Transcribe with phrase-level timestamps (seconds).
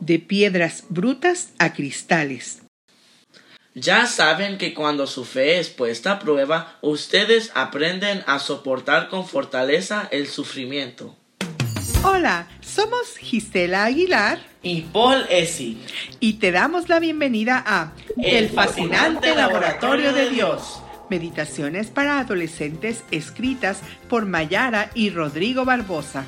[0.00, 2.62] de piedras brutas a cristales.
[3.74, 9.26] Ya saben que cuando su fe es puesta a prueba, ustedes aprenden a soportar con
[9.26, 11.14] fortaleza el sufrimiento.
[12.02, 15.80] Hola, somos Gisela Aguilar y Paul Essi
[16.20, 17.92] y te damos la bienvenida a
[18.22, 20.80] El fascinante laboratorio de Dios.
[21.10, 26.24] Meditaciones para adolescentes escritas por Mayara y Rodrigo Barbosa.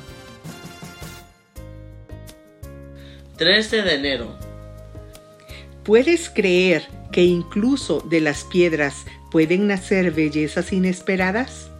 [3.41, 4.35] 13 de enero.
[5.83, 11.71] ¿Puedes creer que incluso de las piedras pueden nacer bellezas inesperadas?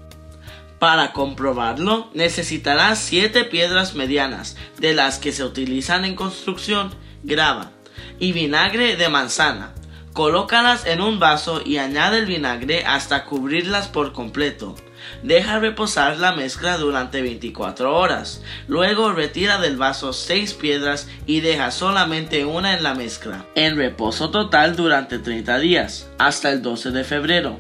[0.79, 7.70] Para comprobarlo, necesitarás siete piedras medianas, de las que se utilizan en construcción, grava,
[8.17, 9.75] y vinagre de manzana.
[10.13, 14.75] Colócalas en un vaso y añade el vinagre hasta cubrirlas por completo.
[15.23, 18.41] Deja reposar la mezcla durante 24 horas.
[18.67, 23.45] Luego retira del vaso 6 piedras y deja solamente una en la mezcla.
[23.55, 27.57] En reposo total durante 30 días, hasta el 12 de febrero.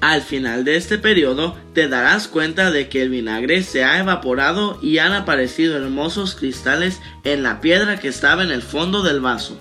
[0.00, 4.78] Al final de este periodo te darás cuenta de que el vinagre se ha evaporado
[4.80, 9.60] y han aparecido hermosos cristales en la piedra que estaba en el fondo del vaso.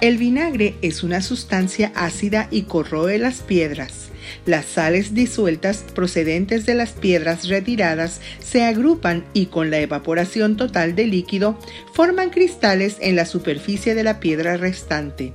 [0.00, 4.10] El vinagre es una sustancia ácida y corroe las piedras.
[4.46, 10.94] Las sales disueltas procedentes de las piedras retiradas se agrupan y con la evaporación total
[10.94, 11.58] del líquido
[11.92, 15.32] forman cristales en la superficie de la piedra restante.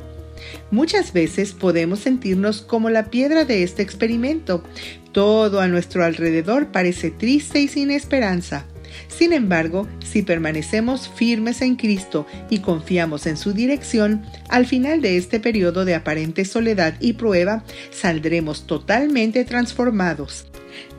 [0.72, 4.64] Muchas veces podemos sentirnos como la piedra de este experimento.
[5.12, 8.66] Todo a nuestro alrededor parece triste y sin esperanza.
[9.08, 15.18] Sin embargo, si permanecemos firmes en Cristo y confiamos en su dirección, al final de
[15.18, 20.46] este periodo de aparente soledad y prueba, saldremos totalmente transformados.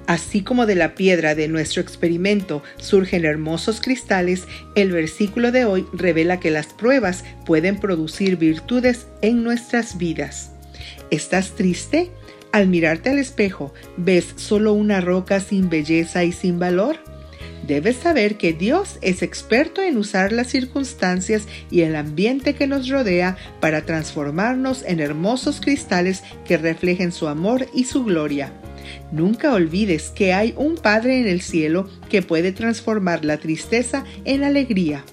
[0.06, 5.86] Así como de la piedra de nuestro experimento surgen hermosos cristales, el versículo de hoy
[5.92, 10.50] revela que las pruebas pueden producir virtudes en nuestras vidas.
[11.10, 12.10] ¿Estás triste?
[12.52, 16.98] Al mirarte al espejo, ¿ves solo una roca sin belleza y sin valor?
[17.70, 22.88] Debes saber que Dios es experto en usar las circunstancias y el ambiente que nos
[22.88, 28.52] rodea para transformarnos en hermosos cristales que reflejen su amor y su gloria.
[29.12, 34.42] Nunca olvides que hay un Padre en el cielo que puede transformar la tristeza en
[34.42, 35.04] alegría.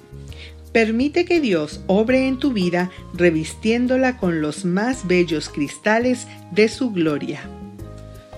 [0.72, 6.90] Permite que Dios obre en tu vida revistiéndola con los más bellos cristales de su
[6.90, 7.42] gloria.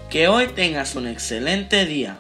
[0.10, 2.20] Que hoy tengas un excelente día.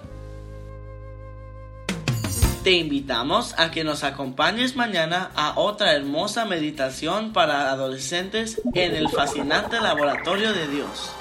[2.69, 9.09] Te invitamos a que nos acompañes mañana a otra hermosa meditación para adolescentes en el
[9.09, 11.11] fascinante laboratorio de Dios.